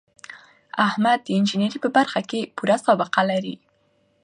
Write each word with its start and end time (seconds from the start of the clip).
احمد 0.87 1.19
د 1.23 1.27
انجینرۍ 1.37 1.79
په 1.85 1.89
برخه 1.97 2.19
کې 2.29 2.49
پوره 2.55 2.77
سابقه 2.85 3.21
لري. 3.31 3.55